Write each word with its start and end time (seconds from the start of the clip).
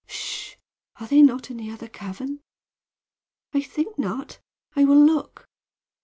"Sh! 0.07 0.55
Are 0.99 1.05
they 1.05 1.21
not 1.21 1.51
in 1.51 1.57
the 1.57 1.69
other 1.69 1.87
cavern?" 1.87 2.39
"I 3.53 3.61
think 3.61 3.99
not. 3.99 4.39
I 4.75 4.83
will 4.83 4.99
look." 4.99 5.47